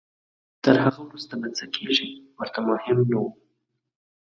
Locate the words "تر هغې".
0.63-1.01